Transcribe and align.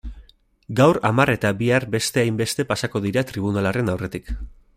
Gaur 0.79 0.99
hamar 1.09 1.31
eta 1.33 1.51
bihar 1.59 1.85
beste 1.97 2.23
hainbeste 2.23 2.67
pasako 2.73 3.03
dira 3.05 3.25
tribunalaren 3.33 3.95
aurretik. 3.95 4.35